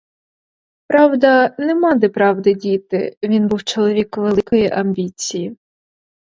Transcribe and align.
Правда, 0.87 1.55
нема 1.59 1.95
де 1.95 2.09
правди 2.09 2.53
діти, 2.53 3.17
він 3.23 3.47
був 3.47 3.63
чоловік 3.63 4.17
великої 4.17 4.69
амбіції. 4.69 5.57